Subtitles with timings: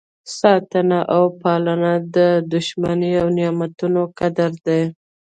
[0.37, 1.93] ساتنه او پالنه
[2.51, 4.81] د شتمنۍ او نعمتونو قدر دی.